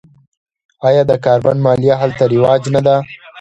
آیا 0.87 1.03
د 1.07 1.11
کاربن 1.25 1.57
مالیه 1.65 1.95
هلته 2.01 2.23
رواج 2.33 2.63
نه 2.75 2.81
ده؟ 2.85 2.95